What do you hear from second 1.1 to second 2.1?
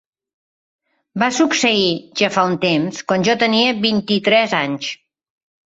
Va succeir